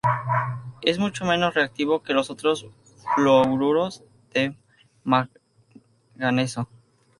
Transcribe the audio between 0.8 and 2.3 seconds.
Es mucho menos reactivo que